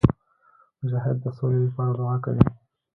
[0.79, 2.43] مجاهد د سولي لپاره دعا کوي.